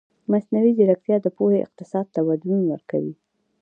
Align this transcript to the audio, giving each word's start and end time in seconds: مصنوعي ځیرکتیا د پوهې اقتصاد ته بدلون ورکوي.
مصنوعي 0.31 0.71
ځیرکتیا 0.77 1.17
د 1.21 1.27
پوهې 1.37 1.59
اقتصاد 1.65 2.05
ته 2.13 2.19
بدلون 2.27 2.61
ورکوي. 2.67 3.13